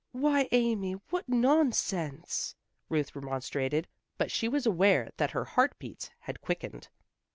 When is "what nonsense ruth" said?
1.11-3.15